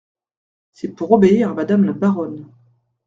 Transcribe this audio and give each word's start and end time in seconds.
C’est 0.73 0.93
pour 0.95 1.11
obéir 1.11 1.51
à 1.51 1.53
madame 1.53 1.83
la 1.83 1.93
baronne. 1.93 2.47